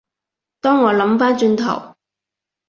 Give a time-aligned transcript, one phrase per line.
[0.61, 1.95] 當我諗返轉頭